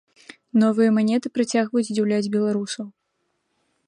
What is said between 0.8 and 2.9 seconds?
манеты працягваюць здзіўляць беларусаў.